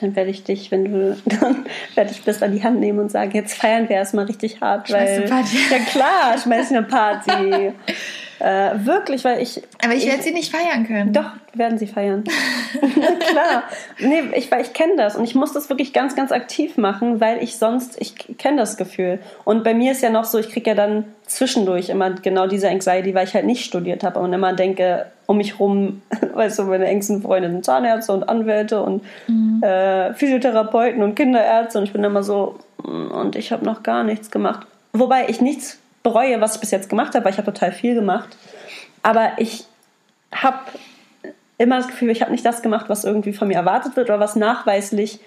[0.00, 3.10] Dann werde ich dich, wenn du, dann werde ich das an die Hand nehmen und
[3.10, 5.22] sagen, jetzt feiern wir erstmal richtig hart, weil.
[5.22, 5.56] Party.
[5.70, 7.72] Ja klar, schmeiß eine Party.
[8.40, 9.62] Äh, wirklich, weil ich.
[9.84, 11.12] Aber ich werde sie nicht feiern können.
[11.12, 12.24] Doch, werden sie feiern.
[12.80, 13.64] Klar.
[13.98, 17.20] Nee, ich, weil ich kenne das und ich muss das wirklich ganz, ganz aktiv machen,
[17.20, 19.18] weil ich sonst, ich kenne das Gefühl.
[19.44, 22.70] Und bei mir ist ja noch so, ich kriege ja dann zwischendurch immer genau diese
[22.70, 26.02] Anxiety, weil ich halt nicht studiert habe und immer denke, um mich rum,
[26.34, 29.62] weißt du, meine engsten Freunde sind Zahnärzte und Anwälte und mhm.
[29.62, 34.02] äh, Physiotherapeuten und Kinderärzte und ich bin immer so, mm, und ich habe noch gar
[34.02, 34.66] nichts gemacht.
[34.92, 37.94] Wobei ich nichts bereue, was ich bis jetzt gemacht habe, weil ich habe total viel
[37.94, 38.36] gemacht.
[39.04, 39.66] Aber ich
[40.34, 40.58] habe
[41.58, 44.18] immer das Gefühl, ich habe nicht das gemacht, was irgendwie von mir erwartet wird oder
[44.18, 45.20] was nachweislich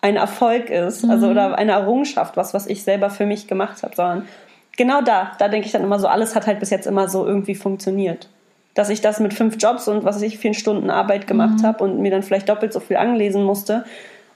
[0.00, 1.12] ein Erfolg ist, also mhm.
[1.12, 4.26] also oder eine Errungenschaft, was was ich selber für mich gemacht habe, sondern
[4.76, 7.24] genau da, da denke ich dann immer so, alles hat halt bis jetzt immer so
[7.24, 8.28] irgendwie funktioniert.
[8.76, 11.66] Dass ich das mit fünf Jobs und was weiß ich, vielen Stunden Arbeit gemacht mhm.
[11.66, 13.84] habe und mir dann vielleicht doppelt so viel anlesen musste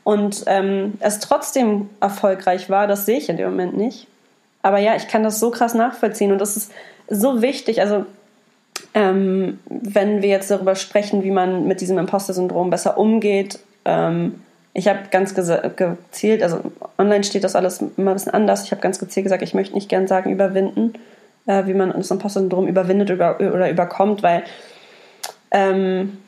[0.02, 4.06] und ähm, es trotzdem erfolgreich war, das sehe ich in dem Moment nicht.
[4.62, 6.72] Aber ja, ich kann das so krass nachvollziehen und das ist
[7.08, 7.80] so wichtig.
[7.80, 8.06] Also,
[8.94, 14.40] ähm, wenn wir jetzt darüber sprechen, wie man mit diesem Imposter-Syndrom besser umgeht, ähm,
[14.72, 16.60] ich habe ganz gezielt, also
[16.96, 18.64] online steht das alles immer ein bisschen anders.
[18.64, 20.94] Ich habe ganz gezielt gesagt, ich möchte nicht gern sagen überwinden,
[21.50, 24.44] äh, wie man das Imposter-Syndrom überwindet über, oder überkommt, weil
[25.50, 26.18] ähm,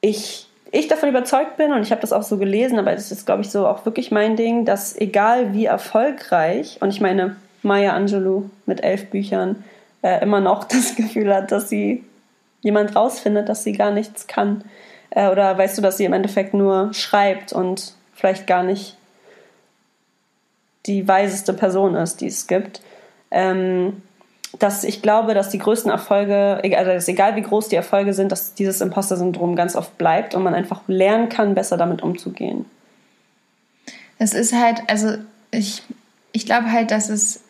[0.00, 3.26] ich ich davon überzeugt bin, und ich habe das auch so gelesen, aber das ist,
[3.26, 7.92] glaube ich, so auch wirklich mein Ding, dass egal wie erfolgreich, und ich meine, Maya
[7.92, 9.62] Angelou mit elf Büchern
[10.00, 12.04] äh, immer noch das Gefühl hat, dass sie
[12.62, 14.64] jemand rausfindet, dass sie gar nichts kann.
[15.10, 18.96] Äh, oder weißt du, dass sie im Endeffekt nur schreibt und vielleicht gar nicht
[20.86, 22.80] die weiseste Person ist, die es gibt.
[23.32, 24.02] Ähm,
[24.58, 28.54] dass ich glaube, dass die größten Erfolge, also egal wie groß die Erfolge sind, dass
[28.54, 32.66] dieses Imposter-Syndrom ganz oft bleibt und man einfach lernen kann, besser damit umzugehen.
[34.18, 35.14] Es ist halt, also
[35.50, 35.82] ich,
[36.32, 37.40] ich glaube halt, dass es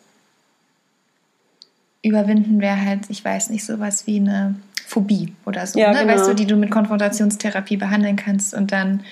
[2.01, 5.99] überwinden wäre halt, ich weiß nicht, sowas wie eine Phobie oder so, ja, ne?
[5.99, 6.13] genau.
[6.13, 9.03] weißt du, die du mit Konfrontationstherapie behandeln kannst und dann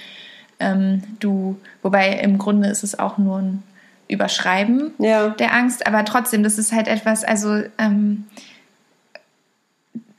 [0.60, 3.63] ähm, du, wobei im Grunde ist es auch nur ein
[4.12, 5.30] Überschreiben ja.
[5.30, 8.26] der Angst, aber trotzdem, das ist halt etwas, also ähm,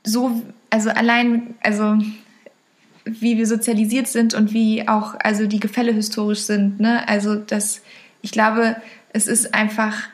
[0.03, 1.97] so, also allein, also
[3.05, 7.07] wie wir sozialisiert sind und wie auch also die Gefälle historisch sind, ne?
[7.07, 7.81] Also das,
[8.21, 8.77] ich glaube,
[9.09, 10.07] es ist einfach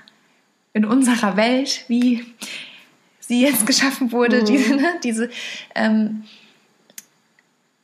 [0.74, 2.26] in unserer Welt, wie
[3.20, 4.46] sie jetzt geschaffen wurde, mhm.
[4.46, 5.30] diese, ne, diese
[5.76, 6.24] ähm,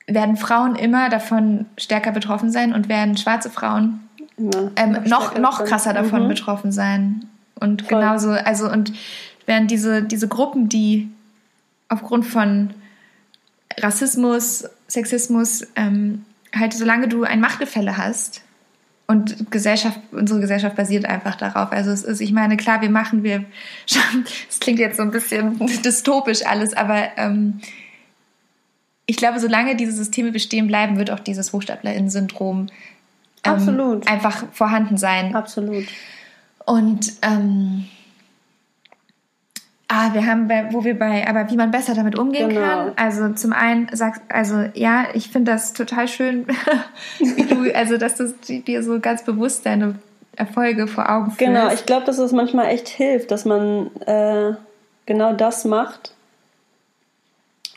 [0.08, 4.05] werden Frauen immer davon stärker betroffen sein und werden schwarze Frauen
[4.38, 6.30] ähm, noch, noch krasser davon mhm.
[6.30, 7.26] betroffen sein.
[7.60, 8.00] Und Voll.
[8.00, 8.92] genauso, also und
[9.46, 11.10] während diese, diese Gruppen, die
[11.88, 12.74] aufgrund von
[13.80, 18.42] Rassismus, Sexismus, ähm, halt solange du ein Machtgefälle hast,
[19.08, 21.72] und Gesellschaft, unsere Gesellschaft basiert einfach darauf.
[21.72, 23.46] Also es ist, ich meine, klar, wir machen, wir,
[24.50, 27.60] es klingt jetzt so ein bisschen dystopisch alles, aber ähm,
[29.06, 32.68] ich glaube, solange diese Systeme bestehen bleiben, wird auch dieses HochstaplerInnen-Syndrom
[33.46, 34.08] ähm, Absolut.
[34.08, 35.36] einfach vorhanden sein.
[35.36, 35.86] Absolut.
[36.66, 37.86] Und ähm,
[39.88, 42.62] ah, wir haben, bei, wo wir bei, aber wie man besser damit umgehen Genau.
[42.62, 42.92] kann.
[42.96, 46.48] Also zum einen sagst, also ja, ich finde das total schön,
[47.20, 49.96] wie du, also dass du dir so ganz bewusst deine
[50.36, 51.40] Erfolge vor Augen führst.
[51.40, 54.54] Genau, ich glaube, dass es manchmal echt hilft, dass man äh,
[55.06, 56.15] genau das macht.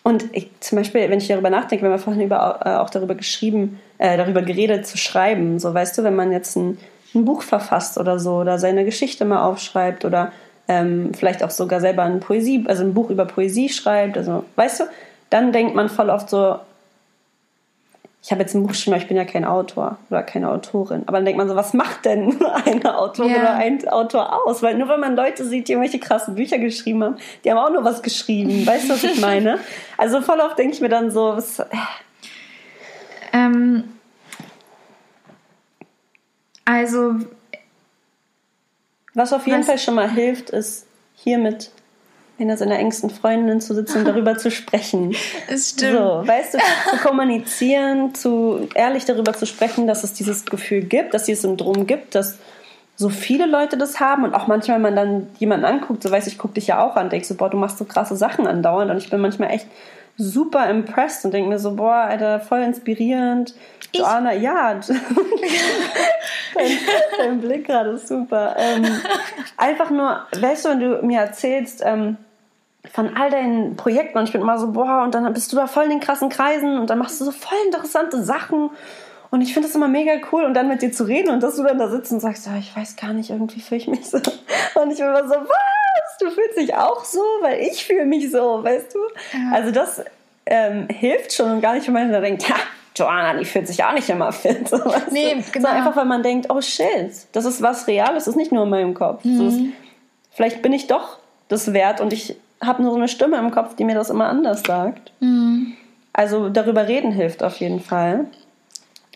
[0.09, 3.15] Und ich, zum Beispiel, wenn ich darüber nachdenke, wenn wir vorhin über, äh, auch darüber
[3.15, 6.79] geschrieben, äh, darüber geredet zu schreiben, so weißt du, wenn man jetzt ein,
[7.15, 10.33] ein Buch verfasst oder so oder seine Geschichte mal aufschreibt oder
[10.67, 14.81] ähm, vielleicht auch sogar selber ein Poesie, also ein Buch über Poesie schreibt, also weißt
[14.81, 14.85] du,
[15.29, 16.57] dann denkt man voll oft so,
[18.21, 21.05] ich habe jetzt ein Buch geschrieben, aber ich bin ja kein Autor oder keine Autorin.
[21.07, 23.41] Aber dann denkt man so, was macht denn eine Autorin Ja.
[23.41, 24.63] oder ein Autor aus?
[24.63, 27.71] Weil nur wenn man Leute sieht, die irgendwelche krassen Bücher geschrieben haben, die haben auch
[27.73, 28.67] nur was geschrieben.
[28.67, 29.59] Weißt du, was ich meine?
[29.97, 31.63] Also voll oft denke ich mir dann so, was,
[33.33, 33.85] Ähm,
[36.65, 37.15] also
[39.15, 40.87] was auf jeden Was- Fall schon mal hilft, ist
[42.39, 45.15] hier mit einer seiner engsten Freundinnen zu sitzen und darüber zu sprechen.
[45.49, 45.99] es stimmt.
[45.99, 46.59] So, weißt du,
[46.91, 51.87] zu kommunizieren, zu ehrlich darüber zu sprechen, dass es dieses Gefühl gibt, dass dieses Syndrom
[51.87, 52.39] gibt, dass
[52.97, 56.27] so viele Leute das haben und auch manchmal, wenn man dann jemanden anguckt, so weiß
[56.27, 58.91] ich, guck dich ja auch an, denkst so, boah, du machst so krasse Sachen andauernd
[58.91, 59.67] und ich bin manchmal echt
[60.17, 63.55] super impressed und denke mir so, boah, Alter, voll inspirierend.
[63.93, 64.75] Ich- Joanna, ja,
[66.55, 66.67] dein,
[67.19, 68.57] dein Blick gerade ist super.
[68.59, 68.85] Ähm,
[69.57, 72.17] einfach nur, weißt du, wenn du mir erzählst, ähm,
[72.93, 75.67] von all deinen Projekten und ich bin immer so, boah, und dann bist du da
[75.67, 78.71] voll in den krassen Kreisen und dann machst du so voll interessante Sachen
[79.31, 81.57] und ich finde das immer mega cool und dann mit dir zu reden und dass
[81.57, 84.09] du dann da sitzt und sagst, ja, ich weiß gar nicht, irgendwie fühle ich mich
[84.09, 86.19] so und ich bin immer so, was?
[86.21, 88.99] Du fühlst dich auch so, weil ich fühle mich so, weißt du?
[89.33, 89.53] Ja.
[89.53, 90.03] Also das
[90.47, 92.57] ähm, hilft schon und gar nicht, wenn man da denkt, ja,
[92.97, 94.69] Joanna, die fühlt sich auch nicht immer fit.
[94.69, 95.43] So, weißt Nee, du?
[95.53, 95.53] genau.
[95.53, 98.65] Sondern einfach, weil man denkt, oh shit, das ist was Reales, das ist nicht nur
[98.65, 99.23] in meinem Kopf.
[99.23, 99.61] Das ist,
[100.33, 103.77] vielleicht bin ich doch das wert und ich habe nur so eine Stimme im Kopf,
[103.77, 105.13] die mir das immer anders sagt.
[106.13, 108.27] Also darüber reden hilft auf jeden Fall.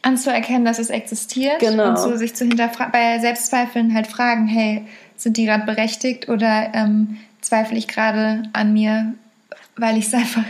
[0.03, 1.91] anzuerkennen, dass es existiert Genau.
[1.91, 4.85] und so sich zu hinterfragen, bei Selbstzweifeln halt fragen, hey,
[5.17, 9.15] sind die gerade berechtigt oder ähm, zweifle ich gerade an mir,
[9.77, 10.43] weil ich es einfach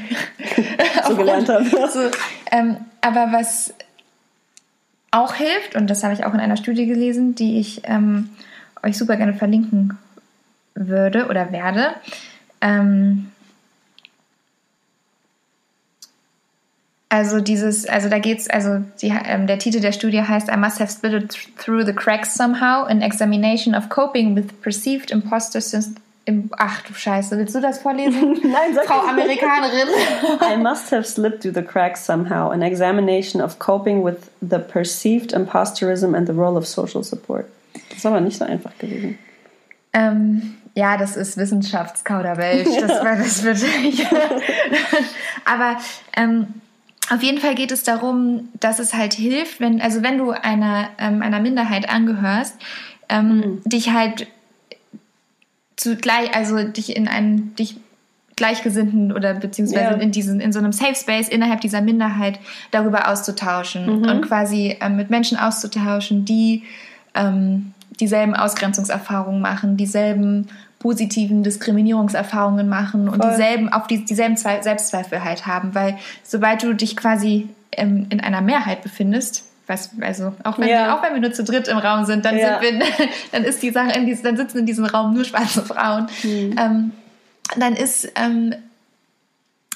[1.08, 1.64] So gelernt habe.
[1.92, 2.10] so,
[2.50, 3.74] ähm, aber was
[5.10, 8.30] auch hilft, und das habe ich auch in einer Studie gelesen, die ich ähm,
[8.82, 9.98] euch super gerne verlinken
[10.74, 11.90] würde oder werde,
[12.62, 13.32] ähm,
[17.12, 20.80] Also dieses, also da geht's, also die, ähm, der Titel der Studie heißt I must
[20.80, 26.00] have split it through the cracks somehow, an examination of coping with perceived imposter syndrome.
[26.56, 28.32] Ach du Scheiße, willst du das vorlesen?
[28.42, 29.00] Nein, sag Frau.
[29.00, 29.88] Amerikanerin.
[30.40, 32.50] I must have slipped through the cracks somehow.
[32.50, 37.44] An examination of coping with the perceived imposterism and the role of social support.
[37.90, 39.18] Das ist aber nicht so einfach gewesen.
[39.92, 42.68] Ähm, ja, das ist Wissenschaftskauderwelsch.
[42.80, 43.58] Das war das wird
[45.44, 45.76] Aber
[46.16, 46.46] ähm,
[47.10, 50.88] auf jeden Fall geht es darum, dass es halt hilft, wenn, also wenn du einer,
[50.98, 52.56] ähm, einer Minderheit angehörst,
[53.08, 54.28] ähm, dich halt
[55.76, 57.76] zu gleich, also dich in einen, dich
[58.36, 60.00] Gleichgesinnten oder beziehungsweise Ja.
[60.00, 64.96] in diesen, in so einem Safe Space innerhalb dieser Minderheit darüber auszutauschen und quasi ähm,
[64.96, 66.62] mit Menschen auszutauschen, die
[67.14, 70.48] ähm, dieselben Ausgrenzungserfahrungen machen, dieselben
[70.82, 73.30] positiven Diskriminierungserfahrungen machen und Voll.
[73.30, 78.20] dieselben, auf die, dieselben Zwei- Selbstzweifel halt haben, weil sobald du dich quasi ähm, in
[78.20, 80.86] einer Mehrheit befindest, was, also auch wenn, Ja.
[80.86, 82.60] wir, auch wenn wir nur zu dritt im Raum sind, dann, Ja.
[82.60, 82.86] sind wir,
[83.32, 86.08] dann ist die Sache, in dies, dann sitzen in diesem Raum nur schwarze Frauen.
[86.24, 86.56] Mhm.
[86.58, 86.90] Ähm,
[87.56, 88.54] dann ist ähm,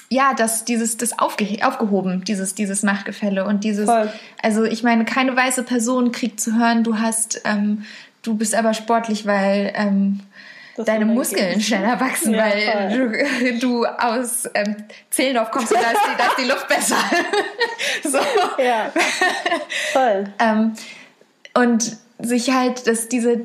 [0.09, 4.09] ja das dieses das aufge aufgehoben dieses dieses Machtgefälle und dieses Voll.
[4.41, 7.83] also ich meine keine weiße Person kriegt zu hören du hast ähm,
[8.23, 10.21] du bist aber sportlich weil ähm,
[10.85, 14.75] deine Muskeln schneller wachsen Ja, weil du, du aus ähm,
[15.09, 16.97] Zehlendorf kommst und da ist die, da ist die Luft besser.
[18.03, 18.19] So.
[18.61, 18.91] Ja,
[19.93, 20.25] voll.
[20.39, 20.73] ähm,
[21.53, 23.41] und sich halt, dass diese,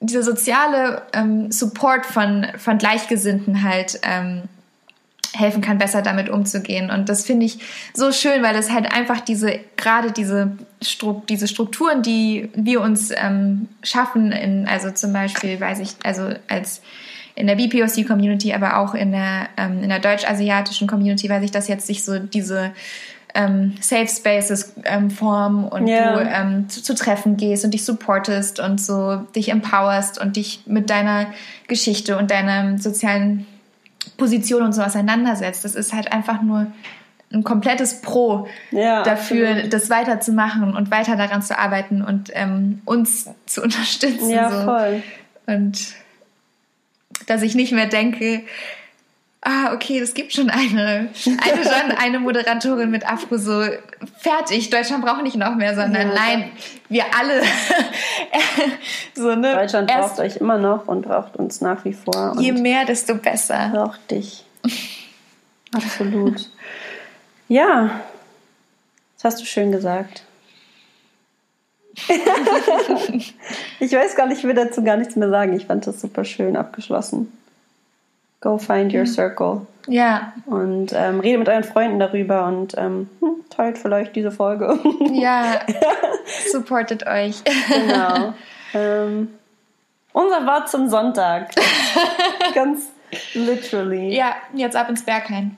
[0.00, 4.42] dieser soziale ähm, Support von, von Gleichgesinnten halt ähm,
[5.34, 6.90] helfen kann, besser damit umzugehen.
[6.90, 7.58] Und das finde ich
[7.94, 13.10] so schön, weil es halt einfach diese, gerade diese, Stru diese Strukturen, die wir uns
[13.16, 16.82] ähm, schaffen, in, also zum Beispiel, weiß ich, also als
[17.34, 21.68] in der BPOC-Community, aber auch in der, ähm, in der deutsch-asiatischen Community, weiß ich, dass
[21.68, 22.72] jetzt sich so diese
[23.34, 26.16] ähm, Safe Spaces ähm, formen und Ja.
[26.16, 30.62] du ähm, zu, zu Treffen gehst und dich supportest und so dich empowerst und dich
[30.66, 31.26] mit deiner
[31.68, 33.46] Geschichte und deiner sozialen
[34.20, 35.64] Position und so auseinandersetzt.
[35.64, 36.68] Das ist halt einfach nur
[37.32, 39.72] ein komplettes Pro Ja, dafür, absolut.
[39.72, 44.30] das weiterzumachen und weiter daran zu arbeiten und ähm, uns zu unterstützen.
[44.30, 44.64] Ja, so.
[44.64, 45.02] voll.
[45.46, 45.94] Und
[47.26, 48.42] dass ich nicht mehr denke,
[49.42, 51.10] ah, okay, es gibt schon eine,
[51.42, 53.64] eine, schon eine Moderatorin mit Afro, so
[54.18, 56.50] fertig, Deutschland braucht nicht noch mehr, sondern Ja, nein,
[56.88, 57.42] wir alle.
[59.14, 59.54] so, ne?
[59.54, 62.36] Deutschland Erst braucht euch immer noch und braucht uns nach wie vor.
[62.38, 63.70] Je mehr, desto besser.
[63.72, 64.44] braucht dich.
[65.72, 66.50] Absolut.
[67.48, 68.00] ja,
[69.14, 70.24] das hast du schön gesagt.
[73.78, 75.54] ich weiß gar nicht, ich will dazu gar nichts mehr sagen.
[75.54, 77.32] Ich fand das super schön abgeschlossen.
[78.40, 79.66] Go find your circle.
[79.86, 84.78] Ja, Und ähm, rede mit euren Freunden darüber und ähm, hm, teilt vielleicht diese Folge.
[85.12, 85.60] ja,
[86.52, 87.42] supportet euch.
[87.44, 88.34] genau.
[88.74, 89.28] ähm,
[90.12, 91.50] unser Wort zum Sonntag.
[92.54, 92.90] Ganz
[93.34, 94.14] literally.
[94.14, 95.56] Ja, jetzt ab ins Berghain.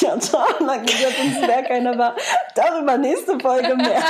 [0.00, 2.16] Ja, toll, lang geht jetzt ins Werk ein, aber
[2.54, 4.02] darüber nächste Folge mehr.